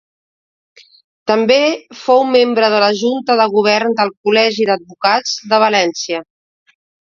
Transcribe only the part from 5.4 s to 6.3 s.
de València.